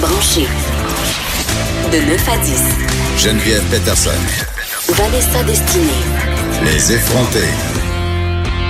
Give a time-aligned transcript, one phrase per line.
[0.00, 0.48] branchée.
[1.92, 2.62] De 9 à 10.
[3.18, 4.10] Geneviève Peterson.
[4.88, 6.04] Vanessa Destinée.
[6.64, 7.69] Les effrontés.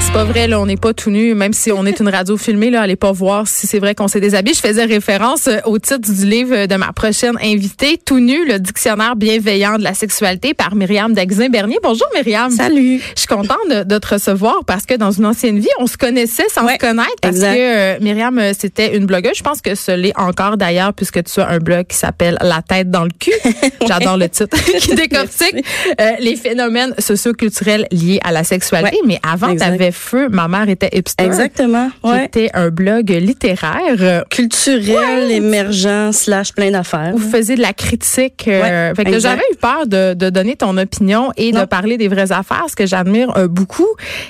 [0.02, 2.36] C'est pas vrai, là, on n'est pas tout nu, même si on est une radio
[2.36, 4.54] filmée, là, allez pas voir si c'est vrai qu'on s'est déshabillé.
[4.54, 8.58] Je faisais référence euh, au titre du livre de ma prochaine invitée, Tout nu, le
[8.58, 11.78] dictionnaire bienveillant de la sexualité par Myriam Daxin-Bernier.
[11.82, 12.50] Bonjour Myriam.
[12.50, 13.00] Salut.
[13.14, 15.96] Je suis contente de, de, te recevoir parce que dans une ancienne vie, on se
[15.96, 17.54] connaissait sans Ouais, se connaître parce exact.
[17.54, 19.36] que euh, Myriam, euh, c'était une blogueuse.
[19.36, 22.62] Je pense que ce l'est encore d'ailleurs puisque tu as un blog qui s'appelle La
[22.62, 23.32] tête dans le cul.
[23.86, 25.64] J'adore le titre qui décortique
[26.00, 28.96] euh, les phénomènes socioculturels liés à la sexualité.
[28.96, 29.89] Ouais, Mais avant, tu exact.
[29.92, 31.24] Feu, ma mère était hipster.
[31.24, 31.90] Exactement.
[32.02, 32.24] Qui Ouais.
[32.24, 34.24] était un blog littéraire.
[34.30, 37.12] Culturel, émergent, slash plein d'affaires.
[37.16, 38.46] vous faisiez de la critique.
[38.48, 42.08] euh, fait que j'avais eu peur de, de donner ton opinion et de parler des
[42.08, 43.88] vraies affaires, ce que j'admire euh, beaucoup.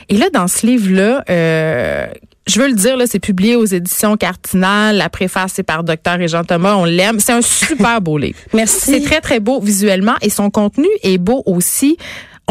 [0.08, 2.06] Et là, dans ce livre-là, euh,
[2.46, 4.96] je veux le dire, là, c'est publié aux éditions Cardinal.
[4.96, 6.74] La préface, c'est par Docteur et Jean Thomas.
[6.74, 7.20] On l'aime.
[7.20, 8.38] C'est un super beau livre.
[8.54, 8.92] Merci.
[8.92, 11.96] C'est très, très beau visuellement et son contenu est beau aussi.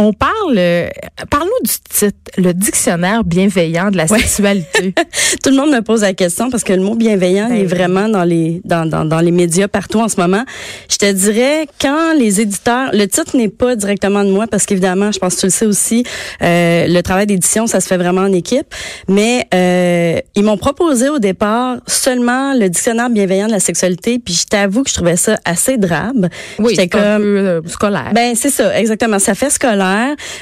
[0.01, 0.87] On parle, euh,
[1.29, 4.19] parle-nous du titre, le dictionnaire bienveillant de la Ouais.
[4.19, 4.93] sexualité.
[5.43, 7.61] Tout le monde me pose la question parce que le mot bienveillant Ben il est
[7.63, 7.67] oui.
[7.67, 10.45] vraiment dans les dans, dans, dans les médias partout en ce moment.
[10.89, 15.11] Je te dirais quand les éditeurs, le titre n'est pas directement de moi parce qu'évidemment,
[15.11, 16.05] je pense que tu le sais aussi,
[16.41, 18.73] euh, le travail d'édition ça se fait vraiment en équipe.
[19.09, 24.33] Mais euh, ils m'ont proposé au départ seulement le dictionnaire bienveillant de la sexualité, puis
[24.33, 26.29] je t'avoue que je trouvais ça assez drabe.
[26.57, 28.11] Oui, c'est un comme peu euh, scolaire.
[28.15, 29.19] Ben c'est ça, exactement.
[29.19, 29.88] Ça fait scolaire.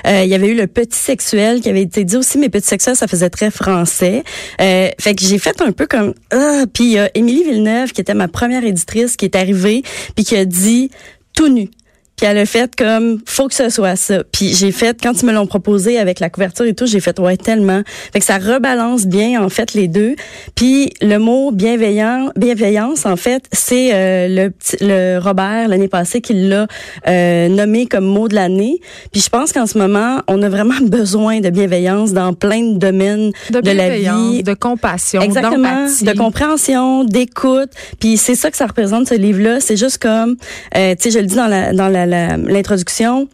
[0.05, 2.67] Euh, Il y avait eu le petit sexuel qui avait été dit aussi, mais petit
[2.67, 4.23] sexuel, ça faisait très français.
[4.61, 6.63] Euh, fait que j'ai fait un peu comme ah.
[6.73, 9.83] Puis il y a Émilie Villeneuve qui était ma première éditrice qui est arrivée
[10.15, 10.89] puis qui a dit
[11.33, 11.69] tout nu.
[12.17, 14.23] Puis elle a fait comme faut que ce soit ça.
[14.31, 17.19] Puis j'ai fait quand ils me l'ont proposé avec la couverture et tout, j'ai fait
[17.19, 17.83] ouais tellement.
[18.11, 20.15] Fait que ça rebalance bien en fait les deux.
[20.55, 26.19] Puis le mot bienveillant, bienveillance en fait, c'est euh, le petit- le Robert l'année passée
[26.21, 26.65] qui l'a
[27.07, 28.79] euh, nommé comme mot de l'année.
[29.11, 32.79] Puis je pense qu'en ce moment, on a vraiment besoin de bienveillance dans plein de
[32.79, 34.41] domaines de, de la vie.
[34.41, 37.69] de compassion, Exactement, de compréhension, d'écoute.
[37.99, 39.59] Puis c'est ça que ça représente ce livre-là.
[39.59, 40.35] C'est juste comme,
[40.75, 43.27] euh, tu sais, je le dis dans la dans la- l'introduction.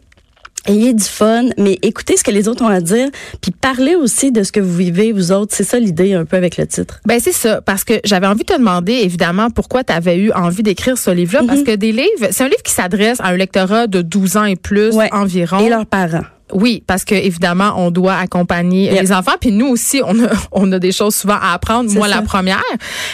[0.66, 3.08] Ayez du fun, mais écoutez ce que les autres ont à dire,
[3.42, 5.54] puis parlez aussi de ce que vous vivez, vous autres.
[5.54, 7.00] C'est ça l'idée un peu avec le titre.
[7.04, 10.32] Ben c'est ça, parce que j'avais envie de te demander évidemment pourquoi tu avais eu
[10.32, 11.64] envie d'écrire ce livre-là, parce Mhm.
[11.66, 14.56] que des livres, c'est un livre qui s'adresse à un lectorat de 12 ans et
[14.56, 15.10] plus Ouais.
[15.12, 15.58] environ.
[15.58, 16.24] Et leurs parents.
[16.54, 19.02] Oui, parce que évidemment, on doit accompagner Yep.
[19.02, 21.90] les enfants, puis nous aussi, on a, on a des choses souvent à apprendre.
[21.92, 22.16] Moi, ça.
[22.16, 22.62] la première,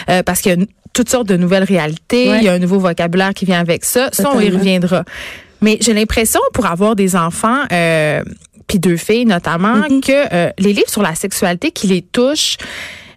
[0.09, 2.37] euh, parce qu'il y a toutes sortes de nouvelles réalités, Ouais.
[2.39, 4.07] il y a un nouveau vocabulaire qui vient avec ça.
[4.13, 5.03] Ça, on y reviendra.
[5.61, 8.23] Mais j'ai l'impression, pour avoir des enfants, euh,
[8.67, 10.01] puis deux filles notamment, Mm-hmm.
[10.01, 12.57] que euh, les livres sur la sexualité qui les touchent,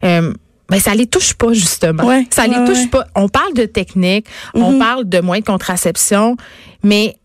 [0.05, 0.33] euh,
[0.69, 2.05] ben ça les touche pas justement.
[2.05, 2.87] Ouais, ça les ouais, touche ouais.
[2.89, 3.07] pas.
[3.15, 4.79] On parle de technique, on Mhm.
[4.79, 6.37] parle de moyens de contraception,
[6.83, 7.17] mais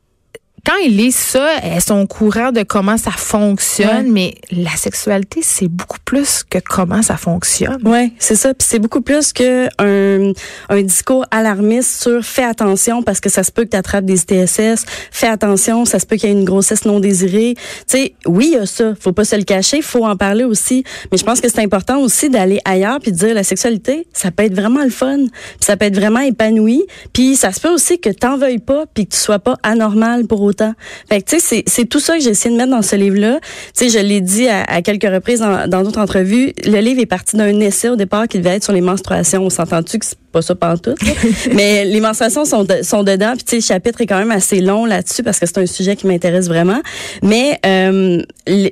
[0.66, 4.12] quand ils lisent ça, elles sont au courant de comment ça fonctionne, Ouais.
[4.12, 7.78] mais la sexualité, c'est beaucoup plus que comment ça fonctionne.
[7.88, 8.53] Ouais, c'est ça.
[8.53, 10.31] Puis c'est beaucoup plus que un,
[10.69, 14.22] un discours alarmiste sur fais attention parce que ça se peut que tu attrapes des
[14.22, 17.56] ITSS, fais attention, ça se peut qu'il y ait une grossesse non désirée.
[17.56, 20.44] Tu sais, oui, il y a ça, faut pas se le cacher, faut en parler
[20.44, 20.84] aussi.
[21.12, 24.31] Mais je pense que c'est important aussi d'aller ailleurs puis de dire la sexualité, ça
[24.31, 25.30] peut être vraiment le fun, puis
[25.62, 26.84] ça peut être vraiment épanoui,
[27.14, 30.25] puis ça se peut aussi que t'en veuilles pas puis que tu sois pas anormal
[30.28, 30.74] pour autant.
[31.10, 33.40] Fait que tu sais, c'est tout ça que j'ai essayé de mettre dans ce livre-là.
[33.78, 37.06] Tu sais, je l'ai dit à, à quelques reprises dans d'autres entrevues, le livre est
[37.06, 39.44] parti d'un essai au départ qui devait être sur les menstruations.
[39.46, 40.98] On s'entend-tu que c'est pas ça pantoute?
[41.56, 43.34] Mais les menstruations sont, de- sont dedans.
[43.36, 45.66] Puis tu sais, le chapitre est quand même assez long là-dessus parce que c'est un
[45.66, 46.81] sujet qui m'intéresse vraiment.
[47.24, 48.22] Mais euh,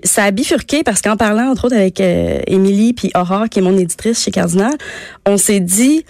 [0.03, 3.61] ça a bifurqué parce qu'en parlant entre autres avec euh, Émilie puis Aurore qui est
[3.63, 4.73] mon éditrice chez Cardinal,
[5.25, 6.05] on s'est dit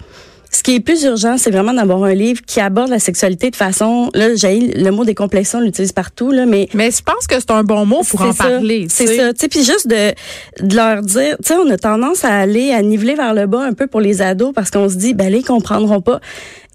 [0.58, 3.56] ce qui est plus urgent, c'est vraiment d'avoir un livre qui aborde la sexualité de
[3.56, 7.36] façon, là, j'ai le mot décomplexion, on l'utilise partout, là, mais Mais je pense que
[7.40, 8.88] c'est un bon mot pour en ça, parler.
[8.90, 9.34] C'est ça.
[9.34, 10.14] Tu sais, puis juste de,
[10.66, 13.62] de leur dire, tu sais, on a tendance à aller à niveler vers le bas
[13.62, 16.20] un peu pour les ados parce qu'on se dit, ben là, ils comprendront pas.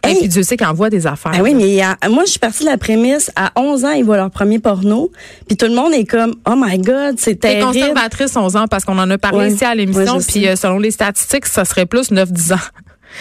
[0.08, 1.30] Et puis Dieu sait qu'ils envoient des affaires.
[1.34, 1.80] ah oui, mais
[2.10, 5.12] moi, je suis partie de la prémisse, à 11 ans, ils voient leur premier porno,
[5.46, 7.66] puis tout le monde est comme, oh my God, c'est T'es terrible.
[7.72, 9.52] conservatrice 11 ans parce qu'on en a parlé Ouais.
[9.52, 12.56] ici à l'émission, puis euh, selon les statistiques, ça serait plus 9-10 ans.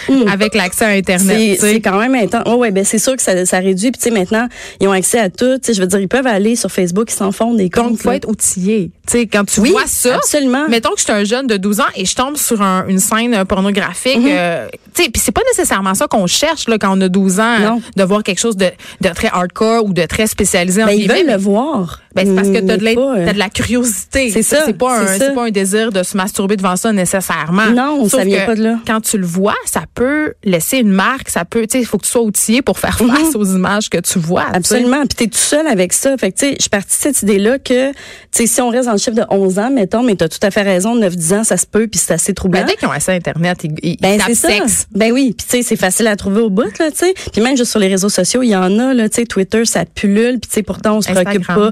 [0.10, 0.28] Mm.
[0.32, 1.58] avec l'accès à Internet.
[1.60, 2.44] C'est tu quand même intense.
[2.48, 3.92] Ouais, ouais, ben c'est sûr que ça, ça réduit.
[3.92, 4.48] Puis tu sais, maintenant,
[4.80, 5.58] ils ont accès à tout.
[5.64, 7.90] Tu je veux dire, ils peuvent aller sur Facebook, ils s'en font des comptes.
[7.92, 8.92] Donc, faut être outillé.
[9.08, 10.68] Tu sais, quand tu Oui, vois ça, absolument.
[10.70, 13.00] mettons que je suis un jeune de 12 ans et je tombe sur un- une
[13.00, 14.28] scène pornographique, Mhm.
[14.30, 17.40] euh, tu sais, puis c'est pas nécessairement ça qu'on cherche là quand on a 12
[17.40, 17.82] ans, Non.
[17.96, 18.68] de voir quelque chose de,
[19.02, 22.02] de très hardcore ou de très spécialisé en Ben, ils guillemets, veulent mais- le voir.
[22.14, 24.32] Ben, c'est parce que t'as de, Mais l'in- pas, euh, de la curiosité.
[24.32, 25.32] C'est ça, C'est pas, un- ça.
[25.32, 27.68] pas désir de se masturber devant ça nécessairement.
[27.72, 28.76] Non, ça Sauf vient que pas de là.
[28.86, 31.86] Quand tu le vois, ça ça peut laisser une marque, ça peut, tu sais, il
[31.86, 34.46] faut que tu sois outillé pour faire face aux images que tu vois.
[34.54, 35.08] Absolument.
[35.08, 36.16] Puis t'es tout seul avec ça.
[36.18, 37.98] Fait que, tu sais, je suis partie de cette idée-là que, tu
[38.32, 40.52] sais, si on reste dans le chiffre de 11 ans, mettons, mais t'as tout à
[40.52, 42.62] fait raison, 9-10 ans, ça se peut, puis c'est assez troublant.
[42.62, 44.86] Ben, dès qu'ils ont accès à Internet, ils, ils Ben, tapent sexe.
[44.94, 47.16] Ben oui, puis tu sais, c'est facile à trouver au bout, là, tu sais.
[47.34, 49.66] Puis même juste sur les réseaux sociaux, il y en a, là, tu sais, Twitter,
[49.66, 51.72] ça pullule, puis tu sais, pourtant, on se préoccupe pas.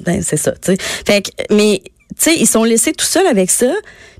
[0.00, 0.76] Ben, c'est ça, tu sais.
[1.06, 1.82] Fait que, mais,
[2.32, 3.72] ils sont laissés tout seuls avec ça.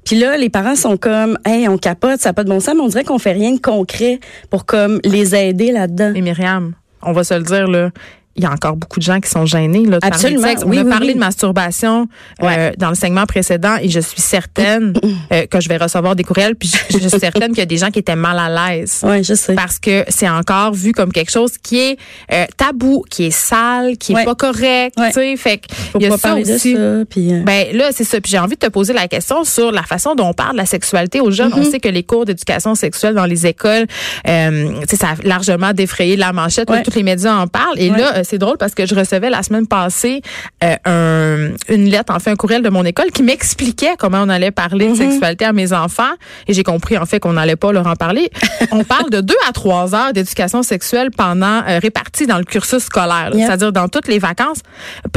[0.05, 2.75] Puis là, les parents sont comme, hey, on capote, ça n'a pas de bon sens,
[2.75, 4.21] mais on dirait qu'on fait rien de concret
[4.51, 6.13] pour comme les aider là-dedans.
[6.15, 7.91] Et Myriam, on va se le dire, là.
[8.37, 10.49] Il y a encore beaucoup de gens qui sont gênés là, de parler de Absolument.
[10.49, 10.63] sexe.
[10.65, 11.15] On Oui, a oui, parlé oui.
[11.15, 12.09] de masturbation
[12.43, 14.93] euh, dans le segment précédent et je suis certaine
[15.33, 16.57] euh, que je vais recevoir des courriels.
[16.57, 19.01] Puis je, je suis certaine qu'il y a des gens qui étaient mal à l'aise.
[19.05, 19.55] Ouais, je sais.
[19.55, 21.99] Parce que c'est encore vu comme quelque chose qui est
[22.33, 24.25] euh, tabou, qui est sale, qui est Ouais.
[24.25, 24.97] pas correct.
[24.97, 25.61] Tu sais, fait
[25.95, 26.75] il y a ça aussi.
[26.75, 28.21] ça, puis euh, Ben là, c'est ça.
[28.21, 30.59] Puis j'ai envie de te poser la question sur la façon dont on parle de
[30.59, 31.53] la sexualité aux jeunes.
[31.55, 33.87] On sait que les cours d'éducation sexuelle dans les écoles,
[34.29, 36.69] euh, tu sais, ça a largement défrayé la manchette.
[36.69, 37.79] là, tous les médias en parlent.
[37.79, 40.23] Et là, c'est drôle parce que je recevais la semaine passée
[40.63, 44.29] euh, un, une lettre, en fait, un courriel de mon école qui m'expliquait comment on
[44.29, 46.13] allait parler de sexualité à mes enfants.
[46.49, 48.31] Et j'ai compris, en fait, qu'on n'allait pas leur en parler.
[48.73, 52.85] on parle de deux à trois heures d'éducation sexuelle pendant euh, réparties dans le cursus
[52.85, 53.31] scolaire.
[53.35, 53.47] Yep.
[53.47, 54.61] C'est-à-dire dans toutes les vacances,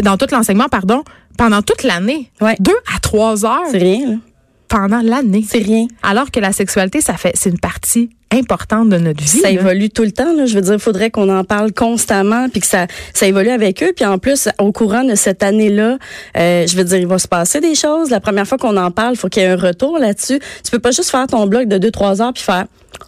[0.03, 1.03] dans tout l'enseignement, pardon,
[1.37, 2.31] pendant toute l'année.
[2.41, 2.55] Ouais.
[2.59, 4.15] Deux à trois heures c'est rien, là.
[4.67, 5.45] pendant l'année.
[5.47, 5.87] C'est rien.
[6.03, 9.27] Alors que la sexualité, ça fait, c'est une partie importante de notre vie.
[9.27, 9.51] ça là.
[9.51, 10.33] évolue tout le temps.
[10.33, 10.45] Là.
[10.45, 13.81] Je veux dire, il faudrait qu'on en parle constamment, puis que ça, ça évolue avec
[13.83, 13.93] eux.
[13.95, 15.97] Puis en plus, au courant de cette année-là,
[16.37, 18.09] euh, je veux dire, il va se passer des choses.
[18.09, 20.39] La première fois qu'on en parle, il faut qu'il y ait un retour là-dessus.
[20.63, 22.65] Tu peux pas juste faire ton blog de deux trois heures puis faire,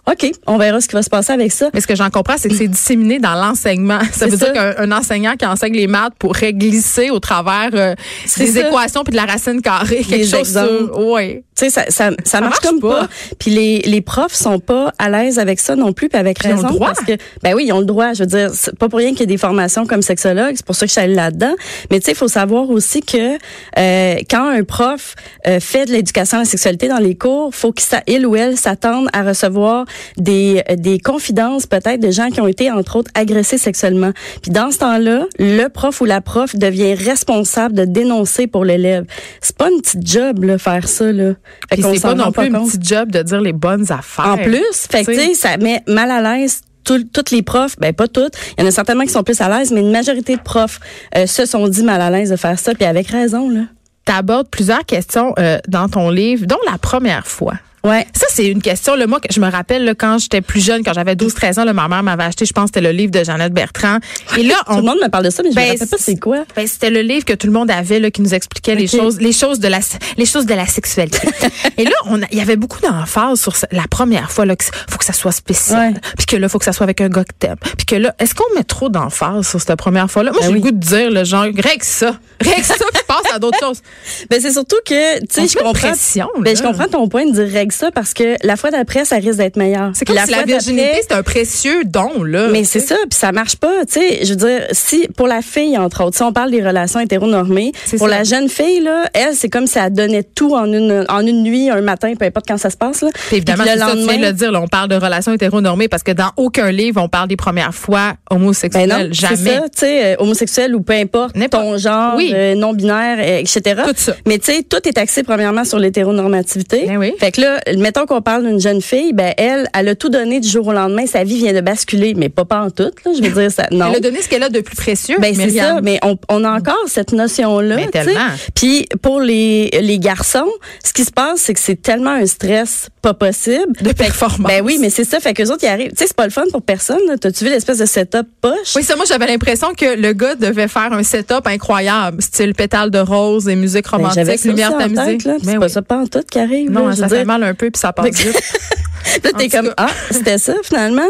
[0.08, 1.70] ok, on verra ce qui va se passer avec ça.
[1.74, 4.00] Mais ce que j'en comprends, c'est que c'est disséminé dans l'enseignement.
[4.12, 4.46] Ça veut ça.
[4.46, 7.96] dire qu'un un enseignant qui enseigne les maths pourrait glisser au travers euh,
[8.38, 8.68] des ça.
[8.68, 11.44] équations puis de la racine carrée, quelque Des chose sur, ouais.
[11.56, 13.02] Tu sais, ça, ça, ça, marche, marche comme pas.
[13.02, 13.08] pas.
[13.38, 16.48] Puis les, les profs sont pas à l'aise avec ça non plus, puis avec Ils
[16.48, 16.68] ont le raison.
[16.70, 16.88] droit.
[16.88, 17.14] Parce que,
[17.44, 18.14] ben oui, ils ont le droit.
[18.14, 20.54] Je veux dire, c'est pas pour rien qu'il y ait des formations comme sexologue.
[20.56, 21.54] C'est pour ça que je suis allée là-dedans.
[21.92, 23.36] Mais tu sais, il faut savoir aussi que
[23.78, 25.16] euh, quand un prof
[25.48, 28.58] euh, fait de l'éducation à la sexualité dans les cours, faut qu'il il ou elle
[28.58, 29.79] s'attende à recevoir
[30.18, 34.12] des, des confidences peut-être de gens qui ont été entre autres agressés sexuellement.
[34.42, 39.06] Puis dans ce temps-là, le prof ou la prof devient responsable de dénoncer pour l'élève.
[39.42, 41.34] C'est pas une petite job là faire ça là.
[41.70, 42.72] Fait c'est pas non plus un compte.
[42.72, 44.28] petit job de dire les bonnes affaires.
[44.28, 45.22] En plus, fait que, Tu sais.
[45.28, 48.62] tu sais, ça met mal à l'aise tout- toutes les profs, ben pas toutes, il
[48.62, 50.80] y en a certainement qui sont plus à l'aise, mais une majorité de profs
[51.16, 53.62] euh, se sont dit mal à l'aise de faire ça, puis avec raison là.
[54.06, 57.54] Tu abordes plusieurs questions euh, dans ton livre, dont la première fois.
[57.84, 58.06] Ouais.
[58.14, 58.96] Ça, c'est une question.
[58.96, 61.74] Là, moi, je me rappelle là, quand j'étais plus jeune, quand j'avais 12-13 ans, là,
[61.74, 63.98] ma mère m'avait acheté, je pense, c'était le livre de Jeannette Bertrand.
[64.38, 65.98] Et là, Tout le monde me parle de ça, mais je Ben, me rappelle pas
[66.00, 66.44] c'est quoi.
[66.56, 69.20] Ben, c'était le livre que tout le monde avait là, qui nous expliquait les choses,
[69.20, 69.80] les choses de la,
[70.18, 71.28] les choses de la sexualité.
[71.78, 74.56] Et là, on il y avait beaucoup d'emphase sur la première fois là,
[74.90, 77.24] faut que ça soit spécial, puis que là, faut que ça soit avec un gars
[77.24, 80.32] que t'aimes, puis que là, est-ce qu'on met trop d'emphase sur cette première fois-là?
[80.32, 80.60] Moi, Ben j'ai oui.
[80.60, 83.82] le goût de dire le genre, règle ça, règle ça, puis passe à d'autres choses.
[84.30, 86.56] Ben c'est surtout que tu sais je comprends pression, Ben là.
[86.56, 89.38] je comprends ton point de dire règle ça parce que la fois d'après ça risque
[89.38, 89.92] d'être meilleur.
[89.94, 92.48] C'est comme si la virginité c'est un précieux don là.
[92.52, 94.26] Mais c'est ça, puis ça marche pas, tu sais.
[94.26, 97.72] Je veux dire, si pour la fille entre autres, si on parle des relations hétéronormées,
[97.86, 98.18] C'est pour ça.
[98.18, 101.44] la jeune fille là, elle c'est comme si elle donnait tout en une en une
[101.44, 103.10] nuit, un matin, peu importe quand ça se passe là.
[103.28, 105.34] Puis évidemment, Puis c'est le ça, tu lendemain- le dire, là, on parle de relations
[105.34, 108.90] hétéronormées parce que dans aucun livre, on parle des premières fois homosexuelles.
[108.90, 109.56] Ben non, c'est jamais.
[109.56, 112.32] ça, tu sais, euh, homosexuel ou peu importe ton genre, Oui.
[112.34, 113.82] euh, non binaire, euh, etc.
[113.86, 114.14] Tout ça.
[114.28, 116.86] Mais tu sais, tout est axé premièrement sur l'hétéronormativité.
[116.88, 117.14] Ben oui.
[117.20, 120.40] Fait que là, mettons qu'on parle d'une jeune fille, ben elle, elle a tout donné
[120.40, 123.12] du jour au lendemain, sa vie vient de basculer, mais pas pas en tout, là,
[123.16, 123.68] je veux dire ça.
[123.72, 123.88] Non.
[123.90, 125.18] Elle a donné ce qu'elle a de plus précieux.
[125.20, 127.76] Ben c'est ça, mais on, on a encore cette notion-là.
[127.76, 128.06] Mais tu sais.
[128.06, 128.30] tellement.
[128.56, 130.50] Puis pour les, les garçons,
[130.84, 133.74] ce qui se passe, c'est que c'est tellement un stress pas possible.
[133.82, 134.48] De performance.
[134.48, 135.20] Ben oui, mais c'est ça.
[135.20, 135.92] Fait que autres, ils arrivent.
[135.92, 137.00] Tu sais, c'est pas le fun pour personne.
[137.08, 137.18] là.
[137.18, 138.76] T'as-tu vu l'espèce de setup poche?
[138.76, 142.92] Oui, ça, moi, j'avais l'impression que le gars devait faire un setup incroyable, style pétale
[142.92, 145.18] de rose et musique Ben, romantique, lumière tamisée.
[145.26, 145.34] là.
[145.34, 145.70] Ben C'est pas oui.
[145.72, 146.70] ça pas en tout qui arrive.
[146.72, 148.42] Non, là, ça fait mal un peu puis ça passe vite.
[149.24, 151.08] Là, t'es comme, ah, c'était ça, finalement?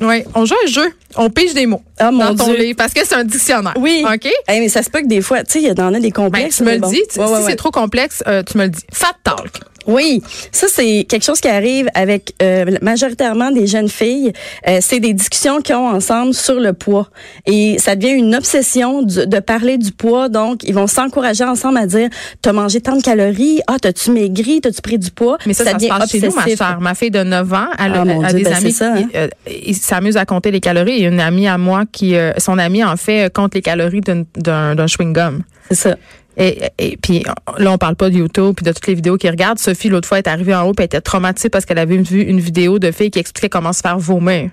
[0.00, 0.92] oui, on joue un jeu.
[1.16, 2.56] On pige des mots Ah, mon dans ton Dieu.
[2.56, 3.74] livre parce que c'est un dictionnaire.
[3.76, 4.04] Oui.
[4.06, 4.26] OK?
[4.48, 6.00] Hey, mais ça se peut que des fois, tu sais, il y en a des
[6.00, 6.56] Ben, complexes.
[6.58, 6.88] tu me le bon.
[6.88, 6.96] dis.
[7.00, 7.56] Ouais, si ouais, c'est ouais.
[7.56, 8.80] trop complexe, euh, tu me le dis.
[8.92, 9.50] Fat talk.
[9.86, 10.22] Oui,
[10.52, 14.32] ça c'est quelque chose qui arrive avec euh, majoritairement des jeunes filles.
[14.68, 17.08] Euh, c'est des discussions qu'ils ont ensemble sur le poids
[17.46, 20.28] et ça devient une obsession du- de parler du poids.
[20.28, 22.08] Donc ils vont s'encourager ensemble à dire
[22.42, 25.38] t'as mangé tant de calories, ah t'as-tu maigri, t'as-tu pris du poids?
[25.46, 26.78] Mais ça, ça, se devient passe chez nous, ma chère.
[26.80, 29.06] Ma fille de 9 ans, elle Ah, a- a Dieu, des ben, amis ça, qui
[29.16, 29.28] euh,
[29.66, 31.02] ils s'amusent à compter les calories.
[31.02, 34.00] Et une amie à moi qui, euh, son amie en fait, euh, compte les calories
[34.00, 35.40] d'un d'un chewing-gum.
[35.68, 35.96] C'est ça.
[36.36, 37.24] Et, et puis
[37.58, 39.58] là, on parle pas de YouTube puis de toutes les vidéos qu'ils regardent.
[39.58, 42.40] Sophie, l'autre fois, est arrivée en haut elle était traumatisée parce qu'elle avait vu une
[42.40, 44.50] vidéo de filles qui expliquait comment se faire vomir.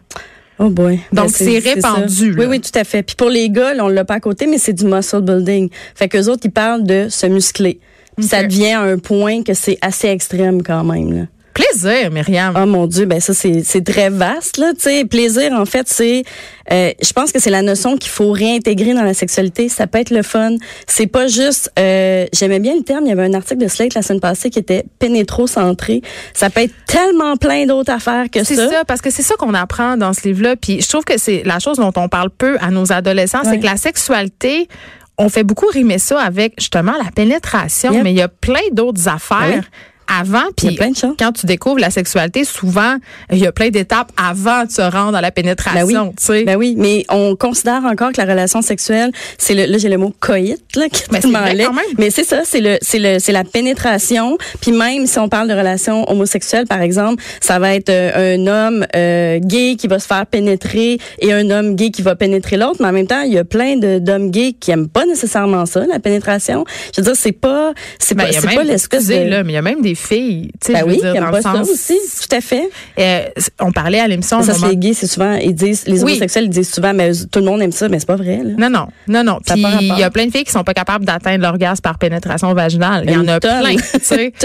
[0.62, 1.00] Oh boy.
[1.13, 2.50] Donc, Ben, c'est répandu, Oui, là.
[2.50, 3.01] oui, tout à fait.
[3.01, 5.69] Puis pour les gars, là, on l'a pas à côté, mais c'est du muscle building.
[5.95, 7.79] Fait qu'eux autres, ils parlent de se muscler.
[8.17, 11.13] Puis ça devient un point que c'est assez extrême quand même.
[11.13, 11.21] Là.
[11.60, 12.54] Plaisir, Myriam.
[12.58, 14.72] Oh mon Dieu, ben ça c'est c'est très vaste là.
[14.74, 16.24] Tu sais, plaisir en fait c'est,
[16.72, 19.68] euh, je pense que c'est la notion qu'il faut réintégrer dans la sexualité.
[19.68, 20.51] Ça peut être le fun.
[20.88, 21.70] C'est pas juste.
[21.78, 23.06] euh, J'aimais bien le terme.
[23.06, 26.01] Il y avait un article de Slate la semaine passée qui était pénétro-centré.
[26.34, 28.70] Ça peut être tellement plein d'autres affaires que C'est ça.
[28.70, 30.56] ça, parce que c'est ça qu'on apprend dans ce livre-là.
[30.56, 33.60] Puis je trouve que c'est la chose dont on parle peu à nos adolescents, c'est
[33.60, 34.70] que la sexualité,
[35.18, 38.04] on fait beaucoup rimer ça avec justement la pénétration, Yep.
[38.04, 39.39] mais il y a plein d'autres affaires.
[39.50, 39.66] Ben oui.
[40.12, 40.78] Avant, puis
[41.20, 42.96] quand tu découvres la sexualité, souvent,
[43.32, 45.44] il y a plein d'étapes avant de se rendre à la Ben oui.
[45.44, 46.44] pénétration, tu sais.
[46.46, 49.98] Ben oui, mais on considère encore que la relation sexuelle, c'est le, là j'ai le
[49.98, 51.86] mot coït là qui est Ben, quand même.
[51.98, 54.38] mais c'est ça, c'est le, c'est le, c'est la pénétration.
[54.62, 58.48] Puis même si on parle de relation homosexuelle, par exemple, ça va être euh, un
[58.48, 62.58] homme euh, gay qui va se faire pénétrer et un homme gay qui va pénétrer
[62.58, 62.78] l'autre.
[62.80, 65.66] Mais en même temps, il y a plein de d'hommes gays qui aiment pas nécessairement
[65.66, 66.66] ça, la pénétration.
[66.96, 69.56] Je veux dire, c'est pas, c'est Ben, pas, c'est pas l'espèce de là, mais il
[69.56, 71.70] y a même des filles, tu sais, ben oui, dire, dans pas le ça sens,
[71.70, 72.70] aussi, tout à fait.
[73.00, 73.25] euh,
[73.60, 74.41] on parlait à l'émission.
[74.41, 76.12] Ça, c'est gays, c'est souvent, ils disent, les Oui.
[76.13, 78.53] homosexuels, ils disent souvent, mais tout le monde aime ça, mais c'est pas vrai, là.
[78.58, 79.39] Non, non, non, non.
[79.46, 82.53] Puis il y a plein de filles qui sont pas capables d'atteindre l'orgasme par pénétration
[82.53, 83.03] vaginale.
[83.08, 83.62] Il y en a tonne.
[83.62, 84.34] plein, tu sais.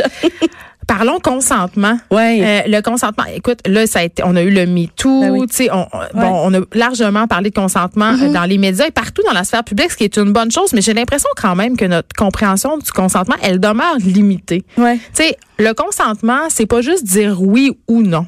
[0.87, 1.99] Parlons consentement.
[2.11, 2.65] Ouais.
[2.67, 5.41] Euh, le consentement, écoute, là, ça a été, on a eu le MeToo, Ben oui.
[5.41, 5.49] Mm-hmm.
[5.49, 8.91] tu sais, on, bon, on a largement parlé de consentement euh, dans les médias et
[8.91, 11.57] partout dans la sphère publique, ce qui est une bonne chose, mais j'ai l'impression quand
[11.57, 14.65] même que notre compréhension du consentement, elle demeure limitée.
[14.77, 14.97] Ouais.
[14.97, 18.27] Tu sais, le consentement, c'est pas juste dire oui ou non.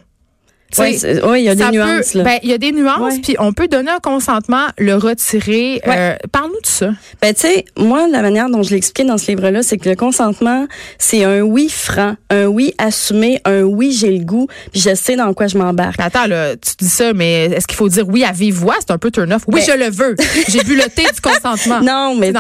[0.79, 2.17] Oui, sais, il y a des ça nuances.
[2.17, 5.81] ben, y a des nuances, puis on peut donner un consentement, le retirer.
[5.87, 5.95] Ouais.
[5.97, 6.91] Euh, Parle-nous de ça.
[7.23, 9.89] Ben, tu sais, moi, la manière dont je l'ai expliqué dans ce livre-là, c'est que
[9.89, 10.67] le consentement,
[10.99, 15.17] c'est un oui franc, un oui assumé, un oui, j'ai le goût, puis je sais
[15.17, 16.01] dans quoi je m'embarque.
[16.01, 18.75] Attends, là, tu dis ça, mais est-ce qu'il faut dire oui à vive voix?
[18.81, 19.43] C'est un peu turn off.
[19.47, 20.17] Oui, Ben- je le veux.
[20.49, 21.81] J'ai bu le thé du consentement.
[21.81, 22.33] Non, mais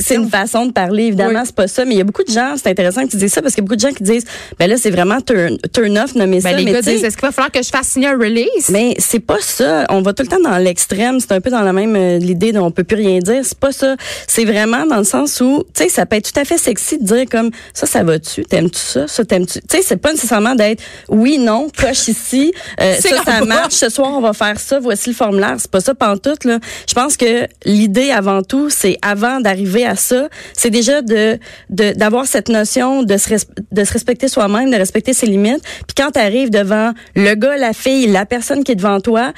[0.00, 1.04] C'est une façon de parler.
[1.04, 1.46] Évidemment, Oui.
[1.46, 1.84] c'est pas ça.
[1.84, 3.62] Mais il y a beaucoup de gens, c'est intéressant que tu dises ça parce qu'il
[3.62, 4.24] y a beaucoup de gens qui disent,
[4.58, 6.52] ben là, c'est vraiment turn, turn off, nommer Ben, ça.
[6.56, 8.70] les mais gars disent, est-ce qu'il va falloir que je fasse signer un release?
[8.70, 9.84] Mais c'est pas ça.
[9.90, 11.20] On va tout le temps dans l'extrême.
[11.20, 13.40] C'est un peu dans la même euh, l'idée dont on peut plus rien dire.
[13.44, 13.96] C'est pas ça.
[14.26, 16.98] C'est vraiment dans le sens où, tu sais, ça peut être tout à fait sexy
[16.98, 18.44] de dire comme ça, ça va-tu?
[18.44, 19.06] T'aimes-tu ça?
[19.08, 22.52] Ça t'aimes-tu Tu sais, c'est pas nécessairement d'être oui, non, coche ici.
[22.80, 23.74] Euh, ça, ça marche.
[23.74, 24.78] Ce soir, on va faire ça.
[24.78, 25.56] Voici le formulaire.
[25.58, 26.58] C'est pas ça pantoute là.
[26.88, 31.38] Je pense que l'idée avant tout, c'est avant d'arriver à ça, c'est déjà de
[31.70, 33.28] de- d'avoir cette notion de se
[33.72, 35.62] de se respecter soi-même, de respecter ses limites.
[35.86, 39.32] Puis quand tu arrives devant le gars, la fille, la personne qui est devant toi,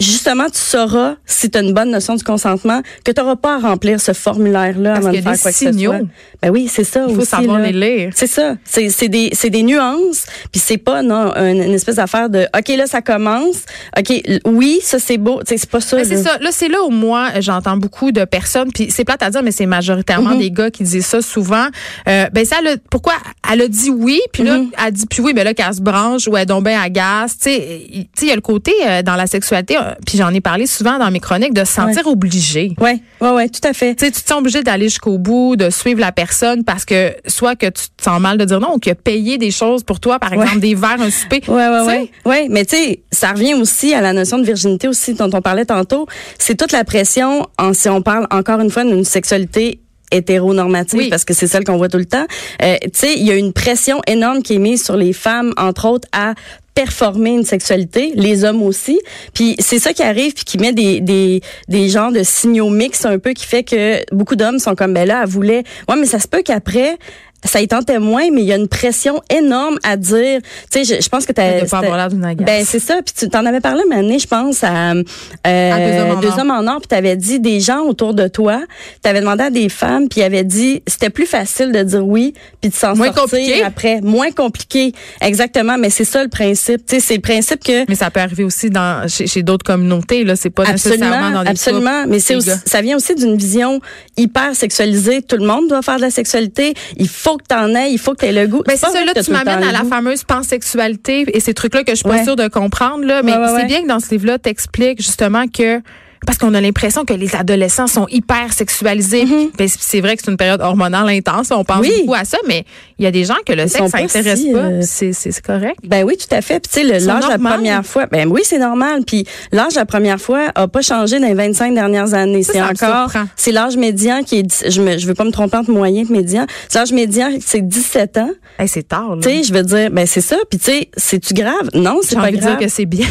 [0.00, 3.56] justement, tu sauras, si tu as une bonne notion du consentement, que tu n'auras pas
[3.56, 5.92] à remplir ce formulaire-là avant de faire des quoi que ce signaux.
[5.92, 6.00] soit.
[6.42, 7.30] Ben oui, c'est ça Il faut aussi.
[7.30, 7.70] savoir là.
[7.70, 8.10] les lire.
[8.14, 8.56] C'est ça.
[8.64, 10.26] C'est c'est des, c'est des nuances.
[10.52, 13.62] Puis c'est pas non une, une espèce d'affaire de OK là ça commence.
[13.98, 15.40] OK oui ça c'est beau.
[15.40, 15.96] Tu sais, C'est pas ça.
[15.96, 16.38] Ben, c'est ça.
[16.38, 19.52] Là, c'est là où moi, j'entends beaucoup de personnes, puis c'est plate à dire, mais
[19.52, 20.38] c'est majoritairement Mhm.
[20.38, 21.66] des gars qui disent ça souvent.
[22.08, 23.14] Euh, ben ça, a- pourquoi
[23.52, 24.70] elle a dit oui, puis là, Mhm.
[24.86, 27.38] elle dit puis oui, mais là, qu'elle se branche ou elle est donc bien agace.
[27.38, 29.94] Tu sais, il tu sais, il y a le côté euh, dans la sexualité, euh,
[30.06, 32.72] puis j'en ai parlé souvent dans mes chroniques, de se sentir obligé.
[32.80, 33.94] Ouais ouais ouais tout à fait.
[33.94, 37.14] Tu sais, tu te sens obligé d'aller jusqu'au bout, de suivre la personne parce que
[37.26, 39.82] soit que tu te sens mal de dire non ou qu'il a payé des choses
[39.84, 40.60] pour toi, par exemple Ouais.
[40.60, 41.42] des verres, un souper.
[41.44, 42.10] Sais, ouais.
[42.24, 45.40] Ouais, mais tu sais, ça revient aussi à la notion de virginité aussi dont on
[45.42, 46.06] parlait tantôt.
[46.38, 49.80] C'est toute la pression, en, si on parle encore une fois d'une sexualité
[50.12, 51.08] hétéronormative Oui.
[51.10, 52.26] parce que c'est celle qu'on voit tout le temps.
[52.62, 55.52] Euh, tu sais, il y a une pression énorme qui est mise sur les femmes,
[55.56, 56.34] entre autres, à
[56.74, 59.00] performer une sexualité, les hommes aussi.
[59.32, 63.06] Puis c'est ça qui arrive puis qui met des des des genres de signaux mixtes
[63.06, 66.06] un peu qui fait que beaucoup d'hommes sont comme ben là, elle voulait ouais mais
[66.06, 66.98] ça se peut qu'après
[67.44, 70.40] ça y tentait moins, mais il y a une pression énorme à dire.
[70.70, 71.60] Tu sais, je, je pense que t'as.
[71.60, 72.34] De pas avoir l'air d'une.
[72.44, 72.96] Ben c'est ça.
[73.04, 75.02] Puis tu t'en avais parlé une année, je pense, à, euh,
[75.44, 75.78] À
[76.20, 76.60] Deux hommes en or.
[76.62, 76.80] en or.
[76.80, 78.62] Puis t'avais dit des gens autour de toi.
[79.02, 82.34] T'avais demandé à des femmes, puis ils avaient dit c'était plus facile de dire oui,
[82.60, 83.62] puis de s'en Moins sortir compliqué.
[83.62, 84.00] après.
[84.00, 85.76] Moins compliqué, exactement.
[85.78, 86.86] Mais c'est ça le principe.
[86.86, 89.64] Tu sais, c'est le principe que Mais ça peut arriver aussi dans chez, chez d'autres
[89.64, 91.98] communautés là, c'est pas nécessairement Absolument, dans des absolument.
[92.02, 93.80] couples, Mais c'est aussi, ça vient aussi d'une vision
[94.16, 95.22] hyper sexualisée.
[95.22, 96.74] Tout le monde doit faire de la sexualité.
[96.96, 98.62] Il faut que t'en aies, il faut que t'aies le goût.
[98.66, 101.96] Ben c'est ça, là, tu m'amènes à la fameuse pansexualité et ces trucs-là que je
[101.96, 102.24] suis pas Ouais.
[102.24, 103.22] sûre de comprendre, là.
[103.22, 105.80] Mais Ouais, ouais, c'est bien que dans ce livre-là, t'expliques justement que
[106.26, 109.24] parce qu'on a l'impression que les adolescents sont hyper sexualisés.
[109.58, 111.92] Ben, c'est vrai que c'est une période hormonale intense, on pense Oui.
[112.00, 112.64] beaucoup à ça, mais
[112.98, 114.58] il y a des gens que le sexe ça pas intéresse si, pas.
[114.58, 115.78] euh, C'est c'est c'est correct.
[115.84, 116.60] Ben oui, tout à fait.
[116.60, 119.02] Puis tu sais, C'est l'âge la première fois, ben oui, c'est normal.
[119.06, 122.42] Puis l'âge la première fois a pas changé dans les 25 dernières années.
[122.42, 125.70] C'est encore, c'est l'âge médian qui est, je me, je veux pas me tromper entre
[125.70, 126.46] moyen et médian.
[126.74, 128.30] L'âge médian, c'est 17 ans.
[128.58, 129.16] Hey, c'est tard.
[129.16, 129.22] là.
[129.22, 130.36] Tu sais, je veux dire, ben c'est ça.
[130.48, 131.70] Puis tu sais, c'est-tu grave?
[131.74, 132.56] Non, c'est pas grave.
[132.56, 133.06] dire que c'est bien.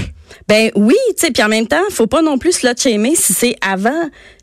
[0.48, 3.34] Ben oui, tu sais, puis en même temps, faut pas non plus slut shamer si
[3.34, 3.92] c'est avant.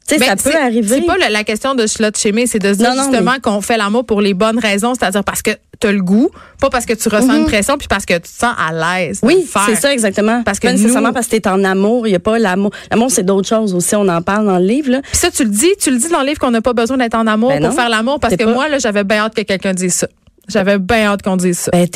[0.09, 0.97] Tu sais, Ben, ça peut arriver.
[1.01, 3.41] C'est pas la, la question de slot chémé, c'est de se dire Non, justement mais-
[3.41, 6.31] qu'on fait l'amour pour les bonnes raisons, c'est-à-dire parce que tu as le goût,
[6.61, 9.21] pas parce que tu ressens une pression, puis parce que tu te sens à l'aise.
[9.23, 10.43] Oui, c'est ça exactement.
[10.43, 12.71] Parce que pas nécessairement nous- parce que t'es en amour, il y a pas l'amour.
[12.91, 15.01] L'amour c'est d'autres choses aussi, on en parle dans le livre là.
[15.03, 16.97] Puis ça, tu le dis, tu le dis dans le livre qu'on n'a pas besoin
[16.99, 17.75] d'être en amour Ben pour non.
[17.77, 20.09] faire l'amour, parce que pas- moi, là, j'avais bien hâte que quelqu'un dise ça.
[20.51, 21.71] J'avais bien hâte qu'on dise ça.
[21.73, 21.87] Ben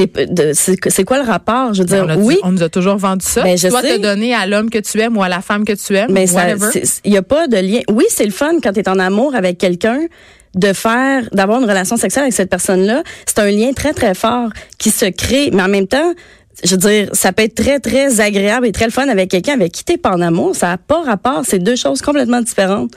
[0.54, 1.75] c'est quoi le rapport?
[1.75, 3.42] Je veux Ben, dire on, dit- oui, on nous a toujours vendu ça.
[3.42, 3.96] Ben, je Toi, sais.
[3.96, 6.26] te donner à l'homme que tu aimes ou à la femme que tu aimes, mais
[7.04, 7.80] il y a pas de lien.
[7.90, 10.00] Oui, c'est le fun quand tu es en amour avec quelqu'un
[10.54, 14.50] de faire d'avoir une relation sexuelle avec cette personne-là, c'est un lien très très fort
[14.78, 16.12] qui se crée, mais en même temps
[16.62, 19.54] je veux dire, ça peut être très, très agréable et très le fun avec quelqu'un
[19.54, 20.54] avec qui t'es pas en amour.
[20.54, 21.42] Ça n'a pas rapport.
[21.44, 22.92] C'est deux choses complètement différentes.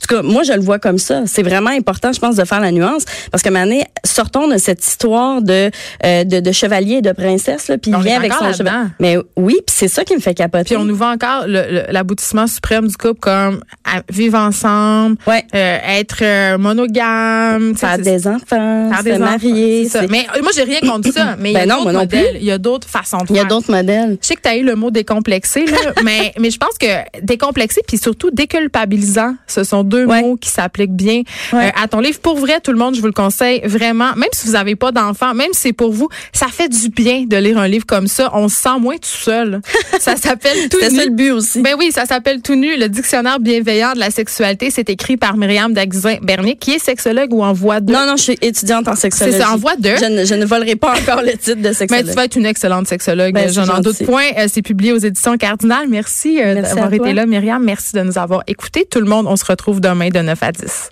[0.00, 1.22] En tout cas, moi, je le vois comme ça.
[1.26, 3.02] C'est vraiment important, je pense, de faire la nuance.
[3.32, 5.70] Parce que, Mané, sortons de cette histoire de,
[6.04, 8.90] euh, de, de chevalier et de princesse, là, puis il vient avec son cheval.
[9.00, 10.64] Mais oui, puis c'est ça qui me fait capoter.
[10.64, 15.44] Puis on nous vend encore l'aboutissement suprême du couple comme à- vivre ensemble, Ouais.
[15.54, 19.88] euh, être euh, monogame, Faire des enfants, faire se des marier.
[19.88, 20.02] ça.
[20.08, 21.36] Mais euh, moi, j'ai rien contre ça.
[21.38, 23.38] Mais il y a Ben d'autres modèles, il y a d'autres façons de Il y
[23.38, 23.48] a faire.
[23.48, 24.16] d'autres modèles.
[24.22, 26.86] Je sais que tu as eu le mot décomplexé, là, mais, mais je pense que
[27.22, 30.22] décomplexé puis surtout déculpabilisant, ce sont deux Ouais.
[30.22, 31.66] mots qui s'appliquent bien Ouais.
[31.66, 32.18] euh, à ton livre.
[32.20, 34.12] Pour vrai, tout le monde, je vous le conseille vraiment.
[34.16, 37.24] Même si vous n'avez pas d'enfants, même si c'est pour vous, ça fait du bien
[37.26, 38.30] de lire un livre comme ça.
[38.34, 39.60] On se sent moins tout seul.
[40.00, 40.96] Ça s'appelle Tout nu.
[40.96, 41.60] ça le but aussi.
[41.60, 44.70] Ben oui, ça s'appelle Tout nu, le dictionnaire bienveillant de la sexualité.
[44.70, 47.92] C'est écrit par Myriam Daguizin-Bernier, qui est sexologue ou en voie de.
[47.92, 49.36] non, non, je suis étudiante en sexologie.
[49.38, 49.90] C'est ça, en voie de.
[49.96, 52.06] Je ne, je ne volerai pas encore le titre de Mais sexologue.
[52.08, 54.24] tu vas être une excellente sexologue, Ben, j'en c'est ai doute point.
[54.38, 55.88] Euh, c'est publié aux éditions Cardinal.
[55.88, 57.62] Merci, euh, Merci d'avoir été là, Myriam.
[57.62, 58.86] Merci de nous avoir écoutés.
[58.90, 59.44] Tout le monde, on se
[59.78, 60.90] retrouve demain de 9 à 10.